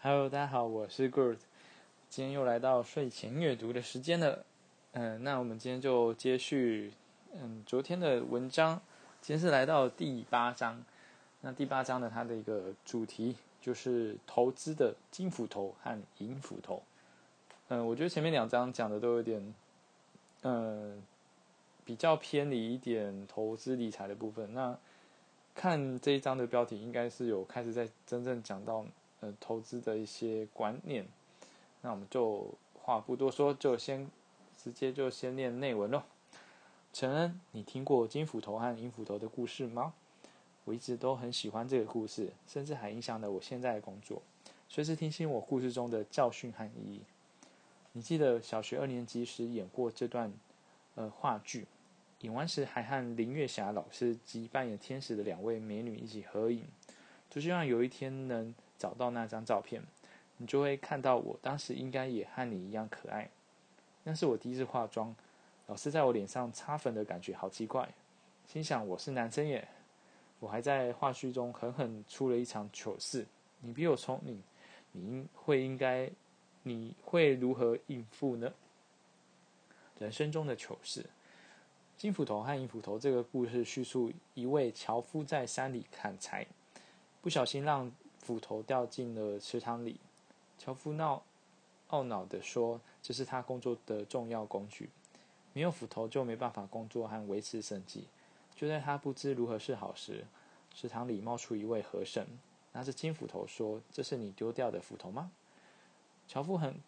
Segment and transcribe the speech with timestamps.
[0.00, 1.38] Hello，大家好，我是 Good，
[2.08, 4.44] 今天又来到睡前阅读的时间了。
[4.92, 6.92] 嗯，那我们今天就接续
[7.34, 8.80] 嗯昨天的文章，
[9.20, 10.80] 今天是来到第八章。
[11.40, 16.80] 那第八章呢，它的一个主题就是投资的金斧头和银斧头。
[17.66, 19.54] 嗯，我觉得前面两章讲的都有点，
[20.42, 21.02] 嗯，
[21.84, 24.54] 比较偏离一点投资理财的部分。
[24.54, 24.78] 那
[25.56, 28.86] 看这一章的标题，应该是有开始在真正讲到。
[29.20, 31.04] 呃，投资的一些观念，
[31.80, 34.08] 那我们就话不多说，就先
[34.56, 36.04] 直接就先念内文喽。
[36.92, 39.92] 陈恩，你听过金斧头和银斧头的故事吗？
[40.64, 44.22] 我一直都很喜欢这个故事，甚至还影响了我现在的工作。
[44.68, 47.00] 随时听信我故事中的教训和意义。
[47.92, 50.32] 你记得小学二年级时演过这段
[50.94, 51.66] 呃话剧，
[52.20, 56.64] 演完时还和林月霞老师及扮演天使的两位美女一起合影，
[57.28, 58.54] 就希望有一天能。
[58.78, 59.82] 找到那张照片，
[60.36, 63.28] 你就会看到我当时应该也和你一样可爱。
[64.04, 65.14] 那是我第一次化妆，
[65.66, 67.86] 老师在我脸上擦粉的感觉好奇怪，
[68.46, 69.66] 心想我是男生耶。
[70.38, 73.26] 我还在话剧中狠狠出了一场糗事，
[73.60, 74.40] 你比我聪明，
[74.92, 76.08] 你应会应该，
[76.62, 78.50] 你会如何应付呢？
[79.98, 81.04] 人生中的糗事，
[81.96, 86.46] 金斧头和银斧头这个故事叙述一位樵夫在山里砍柴，
[87.20, 87.90] 不小心让。
[88.28, 89.98] 斧头掉进了池塘里，
[90.58, 91.22] 樵夫闹
[91.88, 94.90] 懊恼地说：“这是他工作的重要工具，
[95.54, 98.06] 没有斧头就没办法工作和维持生计。”
[98.54, 100.26] 就在他不知如何是好时，
[100.74, 102.26] 池塘里冒出一位河神，
[102.72, 105.32] 拿着金斧头说：“这是你丢掉的斧头吗？”
[106.28, 106.78] 樵夫很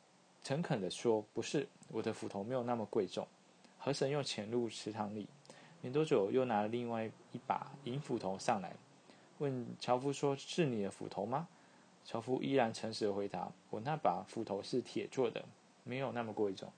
[0.45, 3.27] 诚恳地说：“不是，我的斧头没有那么贵重。”
[3.81, 5.27] 河神又潜入池塘里，
[5.81, 8.77] 没多久又拿了另外一把银斧头上来。
[9.41, 11.49] 问樵夫说：“是你的斧头吗？”
[12.05, 15.45] 樵夫依然诚实的回答：“我那把斧头是铁做的，
[15.85, 16.71] 没有那么贵重。”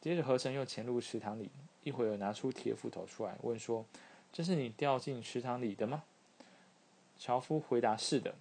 [0.00, 1.50] 接着河神又潜入池塘里，
[1.82, 3.84] 一会儿拿出铁斧头出来，问说
[4.32, 6.04] ：“这是你掉进池塘里的吗？”
[7.18, 8.34] 樵夫回答：“是的。”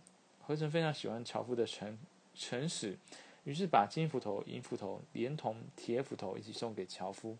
[0.45, 1.97] 河神非常喜欢樵夫的诚
[2.35, 2.97] 诚实，
[3.43, 7.37] 于是把金斧头、银斧头连同铁斧头一起送给樵夫。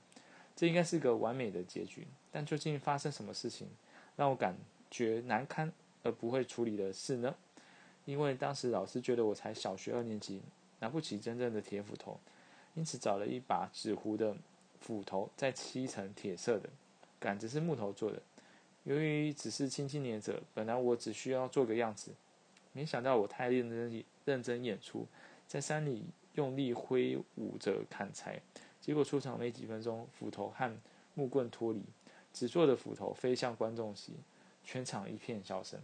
[0.56, 3.68] 这应该是个完美的结局，但究竟发生什么事情，
[4.16, 4.56] 让我感
[4.92, 5.72] 觉难堪？
[6.04, 7.34] 而不会处理的事呢？
[8.06, 10.42] 因为当时老师觉得我才小学二年级，
[10.80, 12.20] 拿不起真正的铁斧头，
[12.76, 14.36] 因此找了一把纸糊的
[14.82, 16.70] 斧头，再漆成铁色的，
[17.20, 18.22] 杆子是木头做的。
[18.84, 22.12] 由于只是轻轻捏着，本来我只需要做个样子，
[22.74, 25.08] 没想到我太认真认真演出，
[25.48, 26.04] 在山里
[26.34, 28.42] 用力挥舞着砍柴，
[28.82, 30.78] 结果出场没几分钟，斧头和
[31.14, 31.82] 木棍脱离，
[32.34, 34.12] 纸做的斧头飞向观众席。
[34.66, 35.78] 全场一片笑声，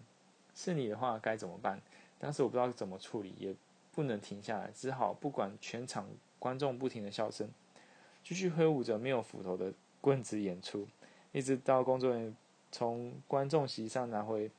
[0.62, 1.82] 是你的话该怎么办？
[2.20, 3.56] 当时我不知道怎么处理，也
[3.94, 6.06] 不能停下来，只好不管全场
[6.38, 7.50] 观众不停的笑声，
[8.26, 9.72] 继续挥舞着没有斧头的
[10.02, 10.86] 棍子演出，
[11.32, 12.36] 一直到工作人员
[12.74, 14.52] 从观众席上拿回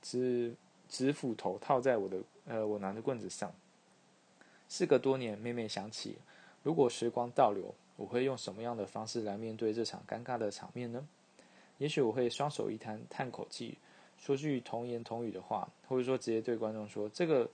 [0.00, 0.54] 纸
[0.88, 3.52] 纸斧头套在我的呃我拿的棍子上。
[4.66, 6.16] 事隔多年，每每想起，
[6.62, 11.06] 如果时光倒流，我会用什么样的方式来面对这场尴尬的场面呢？
[11.76, 13.76] 也许我会双手一摊，叹口气，
[14.24, 17.46] 说句童言童语的话，或者说直接对观众说：“这个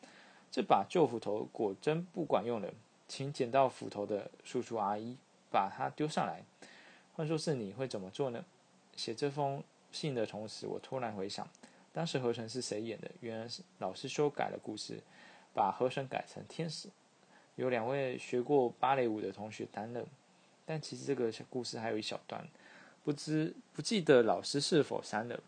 [0.53, 2.72] 这把旧斧头果真不管用了，
[3.08, 5.16] 请捡到斧头的叔叔阿姨
[5.50, 6.44] 把它丢上来。”
[7.16, 8.44] 换说是你会怎么做呢？
[8.94, 11.44] 写这封信的同时，我突然回想，
[11.92, 13.10] 当时河神是谁演的？
[13.19, 15.00] 原来是老师修改了故事，
[15.52, 16.88] 把河神改成天使，
[17.56, 20.06] 有两位学过芭蕾舞的同学担任。
[20.64, 22.47] 但其实这个故事还有一小段。
[23.02, 25.41] 不知不记得老师是否删了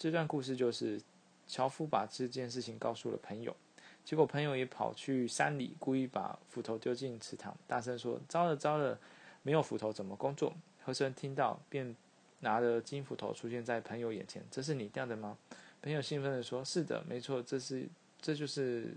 [0.00, 0.98] 这段故事，就是
[1.46, 3.54] 樵夫把这件事情告诉了朋友，
[4.02, 8.98] 结果朋友也跑去山里，故意把斧头丢进池塘，大声说：“糟了糟了，
[9.42, 11.94] 没有斧头怎么工作？”和珅听到，便
[12.38, 15.36] 拿着金斧头出现在朋友眼前：“这是你掉的吗？”
[15.82, 17.86] 朋友兴奋地说：“是的，没错，这是
[18.22, 18.96] 这就是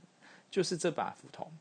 [0.50, 1.52] 就是这把斧头。”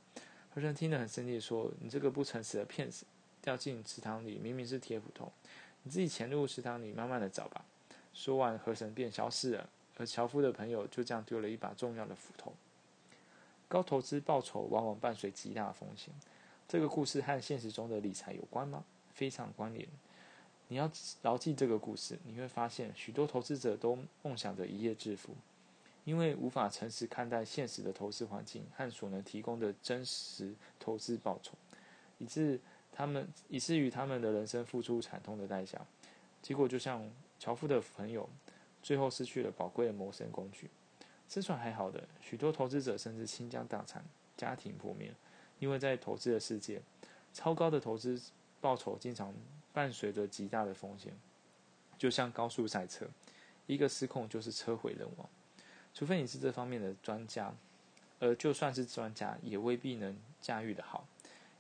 [0.55, 3.05] 和珅听得很生气，说：“你这个不诚实的骗子，
[3.41, 5.33] 掉进池塘里明明是铁斧头。”
[5.83, 7.65] 你自己潜入池塘里，慢慢的找吧。
[8.15, 12.53] 说完，河神便消失了，而樵夫的朋友就这样丢了一把重要的斧头。
[13.69, 16.13] 高投资报酬往往伴随极大风险。
[16.69, 18.85] 这个故事和现实中的理财有关吗？
[19.13, 19.87] 非常关联。
[20.69, 20.91] 你要
[21.23, 25.35] 牢记这个故事，你会发现许多投资者都梦想着一夜致富，
[26.05, 31.53] 因为无法诚实看待现实的投资环境和所能提供的真实投资报酬，
[32.19, 32.61] 以致。
[32.95, 35.81] 他们以至于他们的人生付出惨痛的代价，
[36.43, 37.11] 结果就像
[37.43, 38.29] 樵夫的朋友，
[38.85, 40.71] 最后失去了宝贵的谋生工具。
[41.29, 44.05] 这算还好的，许多投资者甚至倾家荡产，
[44.37, 45.13] 家庭破灭，
[45.59, 46.81] 因为在投资的世界，
[47.35, 48.23] 超高的投资
[48.61, 49.35] 报酬经常
[49.73, 51.13] 伴随着极大的风险，
[51.99, 53.07] 就像高速赛车，
[53.67, 55.29] 一个失控就是车毁人亡。
[55.93, 57.53] 除非你是这方面的专家，
[58.21, 61.09] 而就算是专家，也未必能驾驭的好。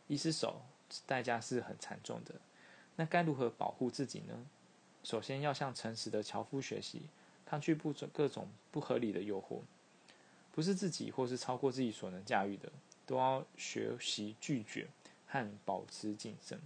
[0.07, 0.63] 一失手，
[1.09, 2.37] 代价是很惨重的。
[2.95, 4.47] 那该如何保护自己呢？
[5.03, 7.03] 首先要向诚实的樵夫学习，
[7.45, 9.59] 抗拒不准各种不合理的诱惑，
[10.53, 12.71] 不是自己或是超过自己所能驾驭的，
[13.05, 14.87] 都要学习拒绝
[15.27, 16.61] 和保持谨慎。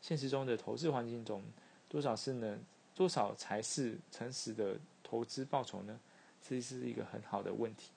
[0.00, 1.42] 现实中的投资环境中，
[1.88, 2.60] 多少是能，
[2.94, 5.98] 多少才是诚实的投资报酬呢？
[6.40, 7.90] 这是一个很好的问题。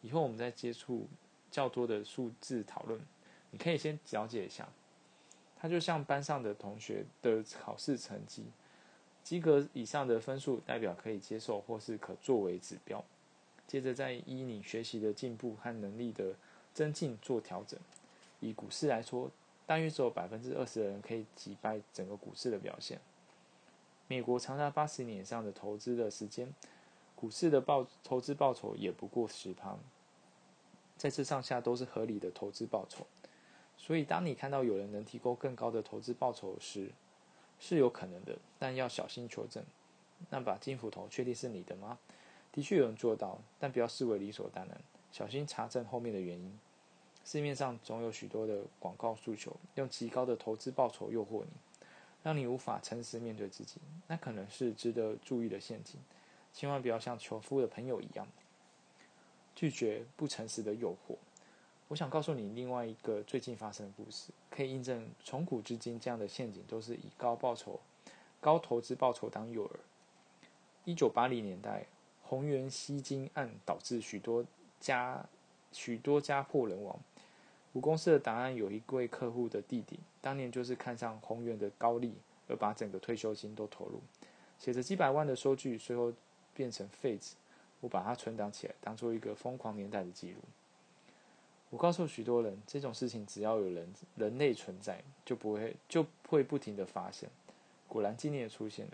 [0.00, 1.06] 以后我们在接触
[1.50, 3.00] 较多的数字讨论，
[3.50, 4.68] 你可以先了解一下。
[5.58, 8.44] 它就像班上的同学的考试成绩，
[9.22, 13.04] 及格以上的分数代表可以接受或是可作为指标。
[13.66, 16.34] 接着再依你学习的进步和能力的
[16.74, 17.78] 增进做调整。
[18.40, 19.30] 以股市来说，
[19.66, 23.00] 大约只有百分之二十的人可以击败整个股市的表现。
[24.08, 26.52] 美国长达八十年以上的投资的时间。
[27.14, 29.78] 股市的报投资报酬也不过十趴，
[30.96, 33.06] 在这上下都是合理的投资报酬。
[33.78, 36.90] 所以，当你看到有人能提供更高的投资报酬时，
[37.62, 39.62] 是有可能的，但要小心求证。
[40.30, 41.96] 那把金斧头确定是你的吗？
[42.50, 44.80] 的确有人做到，但不要视为理所当然，
[45.12, 46.58] 小心查证后面的原因。
[47.24, 51.86] 市面上总有许多的广告诉求，用极高的投资报酬诱惑你，
[52.24, 56.00] 让你无法诚实面对自己，那可能是值得注意的陷阱。
[56.52, 58.26] 千万不要像求夫的朋友一样，
[59.54, 61.14] 拒绝不诚实的诱惑。
[61.92, 67.78] 我想告诉你另外一个最近发生的故事，可以印证从古至今这样的陷阱都是以高报酬、
[68.40, 69.72] 高投资报酬当诱饵。
[70.86, 71.84] 一九八零年代，
[72.22, 74.42] 宏源吸金案导致许多
[74.80, 75.22] 家
[75.70, 76.98] 许多家破人亡。
[77.74, 82.14] 五公司的答案有一位客户的弟弟，当年就是看上宏源的高利，
[82.48, 84.00] 而把整个退休金都投入，
[84.58, 86.10] 写着几百万的收据，最后。
[86.54, 87.34] 变成废纸，
[87.80, 90.36] 我把它存档起来，当做一个疯狂年代的记录。
[91.72, 97.26] 我告诉许多人，这种事情只要有人人类存在，就不会就会不停的发生。
[97.88, 98.92] 果然，今年也出现了。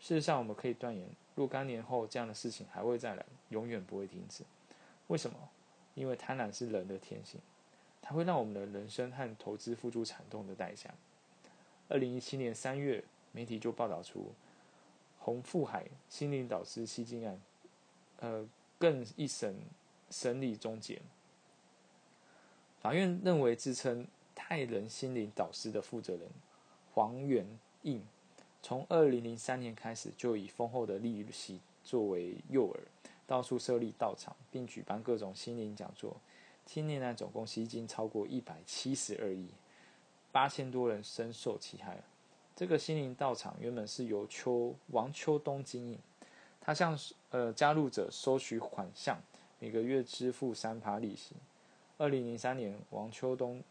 [0.00, 4.42] 事实上，我们可以断言，若干年后这样的事情还会再来，永远不会停止。
[5.08, 5.36] 为什么？
[5.94, 7.38] 因为贪婪是人的天性，
[8.00, 10.88] 它会让我们的人生和投资付出惨痛的代价。
[11.90, 14.32] 二零一七年三月，媒体就报道出。
[15.18, 17.38] 洪富海心灵导师吸金案，
[18.20, 18.48] 呃，
[18.78, 19.54] 更一审
[20.10, 21.02] 审理终结。
[22.84, 26.28] 法院认为，自称泰人心灵导师的负责人
[26.92, 27.46] 黄元
[27.80, 28.04] 印，
[28.60, 32.76] 从二零零三年开始就以丰厚的利息作为诱饵，
[33.26, 36.14] 到处设立道场，并举办各种心灵讲座。
[36.66, 39.48] 今年呢，总共吸金超过一百七十二亿，
[40.30, 41.98] 八千多人深受其害。
[42.54, 45.98] 这个心灵道场原本是由邱王秋东经营，
[46.60, 46.98] 他向
[47.30, 49.18] 呃加入者收取款项，
[49.58, 51.34] 每个月支付三趴利息。
[51.98, 53.62] 二零零三年，王秋东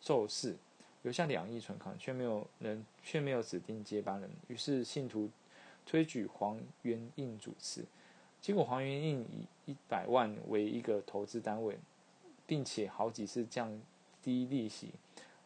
[0.00, 0.56] 骤逝，
[1.02, 4.30] 留下两亿存款，却没有人却没有指定接班人。
[4.48, 5.30] 于是信徒
[5.86, 7.84] 推举黄元印主持，
[8.40, 11.78] 结果黄元印以一百万为一个投资单位，
[12.46, 13.80] 并且好几次降
[14.22, 14.88] 低利息，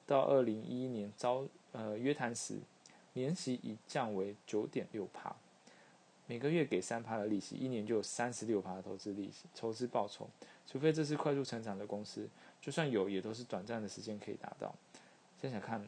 [0.06, 2.58] 到二零一一年遭呃约谈时。
[3.16, 5.36] 年息已降为九点六帕，
[6.26, 10.28] 每个月给三趴的利息，一年就有三十六趴的投资利息、投资报酬。
[10.66, 12.26] 除非这是快速成长的公司，
[12.60, 14.74] 就算有，也都是短暂的时间可以达到。
[15.40, 15.86] 想想看，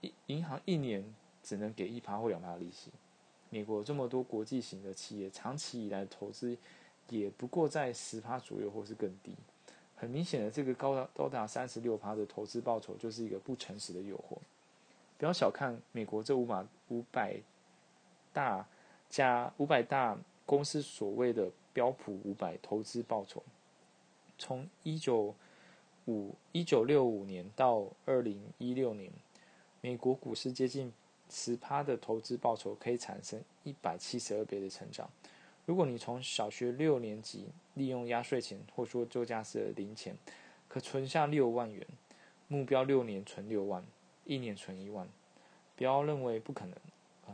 [0.00, 1.04] 一银行一年
[1.42, 2.90] 只能给一趴或两趴的利息，
[3.50, 6.56] 美国这么多国际型的企业，长期以来投资
[7.10, 9.34] 也不过在十趴左右，或是更低。
[9.94, 14.38] 很明显的，这个高达高达三十六趴的投资报酬，就是一个不诚实的诱惑。
[15.18, 17.36] 不要小看美国这五百五百
[18.32, 18.66] 大
[19.10, 23.42] 家五百大公司所谓的标普五百投资报酬，
[24.38, 25.34] 从一九
[26.06, 29.12] 五一九六五年到二零一六年，
[29.82, 30.90] 美国股市接近
[31.28, 35.10] 十趴的投资报酬可以产生一百七十二倍的成长。
[35.66, 40.16] 如果你从小学六年级利用压岁钱或说做家事的零钱，
[40.68, 41.86] 可存下六万元，
[42.48, 43.84] 目标六年存六万。
[44.26, 45.08] 一年存一万，
[45.74, 46.76] 不要认为不可能！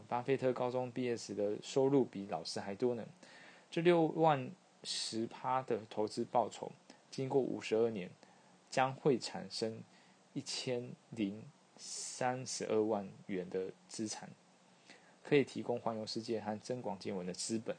[0.08, 3.04] 巴菲特高中毕业时的收入比老师还多呢。
[3.70, 4.50] 这六万
[4.84, 6.70] 十趴的投资报酬，
[7.10, 8.10] 经过五十二年，
[8.70, 9.80] 将会产生
[10.32, 11.42] 一千零
[11.76, 14.28] 三十二万元的资产，
[15.22, 17.76] 可以提供环游世界和增广见闻的资本。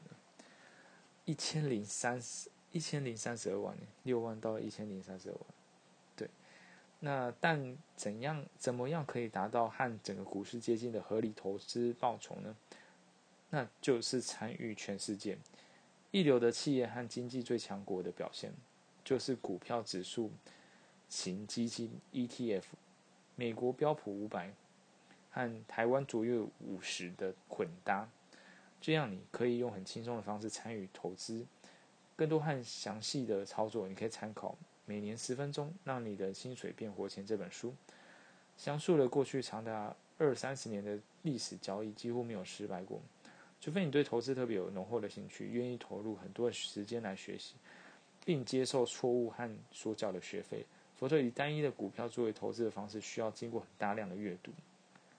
[1.24, 5.42] 一千零三十一千零三十二万，六万到一千零三十二万。
[7.00, 12.56] 那但怎样怎么样可以达到和整个股市接近的合理投资报酬呢？
[13.50, 15.38] 那就是参与全世界
[16.10, 18.52] 一流的企业和经济最强国的表现，
[19.04, 20.30] 就是股票指数
[21.08, 22.64] 型基金 ETF，
[23.36, 24.52] 美国标普五百
[25.30, 28.08] 和台湾卓越五十的混搭。
[28.80, 31.46] 这样你可以用很轻松的方式参与投资，
[32.16, 34.50] 更多和详细的操作，你可以参考
[34.88, 37.74] 《每年十分钟让你的薪水变活钱》这本书，
[38.56, 42.98] 详述了过去长达二三十年的历史交易几乎没有失败过。
[43.60, 47.54] 除非你对投资特别有浓厚的兴趣，愿意投入很多的时间来学习，
[48.24, 50.64] 并接受错误和所缴的学费，
[50.96, 54.50] 否则以单一的股票作为投资的方式，需要经过很大量的阅读，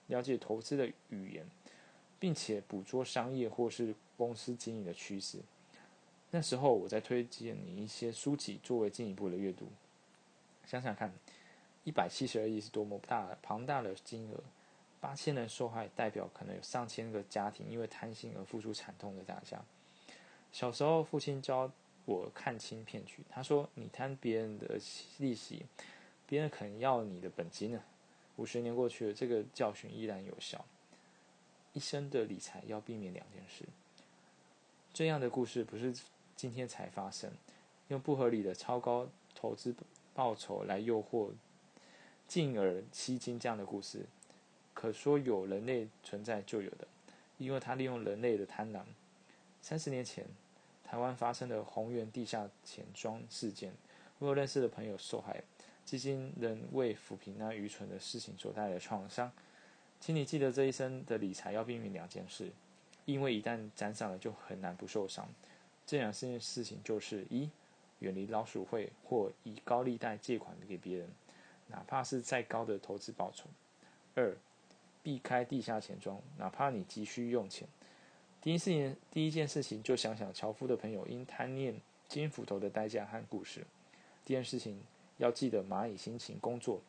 [0.08, 1.46] 了解投资的语言。
[2.18, 5.38] 并且捕捉商业或是公司经营的趋势。
[6.32, 9.66] 那时候，我在推荐你一些书籍作为进一步的阅读。
[10.64, 11.12] 想想看，
[11.82, 14.40] 一百七十二亿是多么大庞大的金额，
[15.00, 19.60] 八千人受害，代表可能有上千个家庭因为贪心而付出惨痛的代价。
[20.52, 21.70] 小时候，父亲教
[22.04, 23.22] 我看清骗局。
[23.28, 24.78] 他说：“你贪别人的
[25.18, 25.66] 利息，
[26.26, 27.82] 别人可能要你的本金呢。”
[28.36, 30.64] 五十年过去了，这个教训依然有效。
[31.72, 33.64] 一生的理财要避免两件事。
[34.92, 35.94] 这样的故事不是
[36.40, 37.30] 今天才发生，
[37.88, 39.74] 用不合理的超高投资
[40.14, 41.28] 报酬来诱惑，
[42.26, 44.06] 进而吸金这样的故事，
[44.72, 46.88] 可说有人类存在就有的，
[47.36, 48.80] 因为他利用人类的贪婪。
[49.60, 50.24] 三十年前，
[50.82, 53.74] 台湾发生的宏源地下钱庄事件，
[54.18, 55.42] 我有认识的朋友受害，
[55.84, 59.30] 基金仍未抚平那愚蠢的事情所带来的创伤。
[60.00, 62.50] 请你记得，这一生的理财要避免两件事，
[63.04, 65.28] 因为一旦沾上了，就很难不受伤。
[65.90, 67.50] 这两件事情就是：一、
[67.98, 71.08] 远离老鼠会或以高利贷借款给别人，
[71.66, 73.46] 哪怕是再高的投资报酬；
[74.14, 74.32] 二、
[75.02, 77.66] 避开地下钱庄，哪怕你急需用钱。
[78.40, 81.74] 第一事情，第一件事情，就想想樵夫的朋友因贪念
[82.06, 83.66] 金斧头的代价和故事。
[84.24, 84.80] 第二件事情，
[85.16, 86.80] 要记得蚂蚁辛勤工作，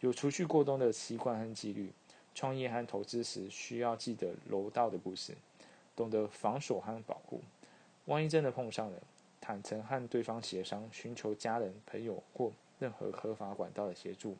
[0.00, 1.90] 有除去过冬的习惯和纪律。
[2.34, 5.34] 创业和投资时，需要记得楼道的故事，
[5.96, 7.40] 懂得防守和保护。
[8.06, 8.98] 万一真的碰上了，
[9.40, 14.36] 坦诚和对方协商，寻求家人、朋友或任何合法管道的协助，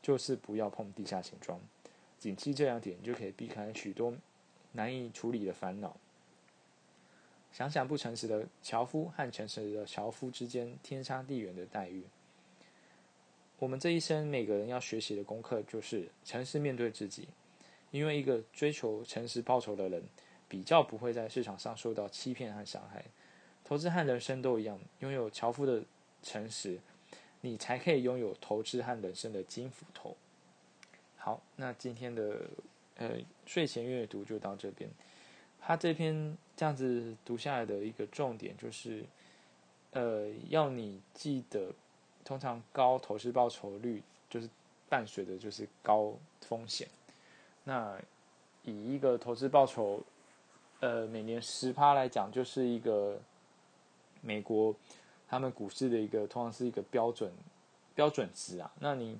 [0.00, 1.60] 就是不要碰地下钱庄。
[2.18, 4.14] 谨记这两点，就可以避开许多
[4.72, 5.96] 难以处理的烦恼。
[7.50, 12.04] 想想不诚实的樵夫和诚实的樵夫之间天差地远的待遇。
[13.58, 17.26] 我们这一生每个人要学习的功课就是诚实面对自己，
[17.90, 20.04] 因为一个追求诚实报酬的人，
[20.48, 23.04] 比较不会在市场上受到欺骗和伤害。
[23.64, 25.82] 投资和人生都一样，拥有樵夫的
[26.22, 26.78] 诚实，
[27.42, 30.16] 你才可以拥有投资和人生的金斧头。
[31.16, 32.40] 好，那今天的
[32.96, 34.88] 呃睡前阅读就到这边。
[35.60, 39.04] 他这篇这样子读下来的一个重点就是，
[39.92, 41.72] 呃，要你记得。
[42.24, 44.50] 通常高投资报酬率就是
[44.86, 46.12] 伴随的就是高
[46.42, 46.86] 风险。
[47.64, 47.98] 那
[48.64, 50.04] 以一个投资报酬，
[50.80, 53.18] 呃，每年十趴来讲，就是一个
[54.20, 54.74] 美国
[55.28, 57.32] 他们股市的一个通常是一个标准
[57.94, 58.70] 标准值啊。
[58.80, 59.18] 那你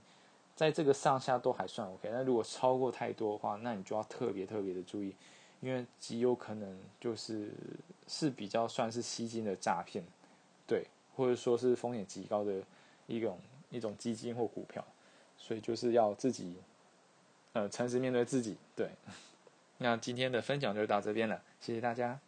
[0.55, 2.09] 在这个上下都还算 OK。
[2.11, 5.15] 那如果超过太多的话，那你就要特别特别的注意，
[5.61, 7.51] 因为极有可能就是
[8.07, 10.05] 是比较算是吸金的诈骗，
[10.67, 10.87] 对，
[11.17, 12.63] 或者说是风险极高的。
[13.11, 13.39] 一种
[13.71, 14.85] 一种基金或股票，
[15.39, 16.57] 所以就是要自己，
[17.55, 18.55] 呃，诚实面对自己。
[18.77, 18.91] 对，
[19.79, 22.21] 那今天的分享就到这边了，谢谢大家。